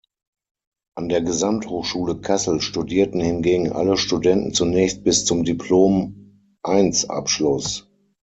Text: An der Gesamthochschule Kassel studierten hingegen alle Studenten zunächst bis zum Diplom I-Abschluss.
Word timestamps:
An 0.97 1.09
der 1.09 1.21
Gesamthochschule 1.21 2.21
Kassel 2.21 2.59
studierten 2.59 3.19
hingegen 3.21 3.71
alle 3.71 3.97
Studenten 3.97 4.51
zunächst 4.51 5.03
bis 5.03 5.25
zum 5.25 5.43
Diplom 5.43 6.41
I-Abschluss. 6.65 7.87